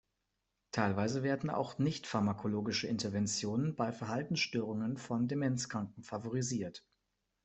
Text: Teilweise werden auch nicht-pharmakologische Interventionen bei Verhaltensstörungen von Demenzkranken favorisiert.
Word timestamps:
Teilweise 0.71 1.21
werden 1.21 1.51
auch 1.51 1.77
nicht-pharmakologische 1.77 2.87
Interventionen 2.87 3.75
bei 3.75 3.91
Verhaltensstörungen 3.91 4.97
von 4.97 5.27
Demenzkranken 5.27 6.01
favorisiert. 6.01 6.83